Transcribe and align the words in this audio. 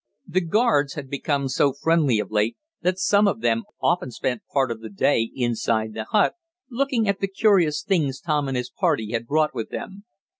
The 0.27 0.41
guards 0.41 0.95
had 0.95 1.11
become 1.11 1.47
so 1.47 1.73
friendly 1.73 2.17
of 2.19 2.31
late 2.31 2.57
that 2.81 2.97
some 2.97 3.27
of 3.27 3.41
them 3.41 3.65
often 3.79 4.09
spent 4.09 4.41
part 4.51 4.71
of 4.71 4.81
the 4.81 4.89
day 4.89 5.29
inside 5.35 5.93
the 5.93 6.05
hut, 6.05 6.33
looking 6.71 7.07
at 7.07 7.19
the 7.19 7.27
curious 7.27 7.83
things 7.83 8.19
Tom 8.19 8.47
and 8.47 8.57
his 8.57 8.71
party 8.71 9.11
had 9.11 9.27
brought 9.27 9.53
with 9.53 9.69
them. 9.69 10.05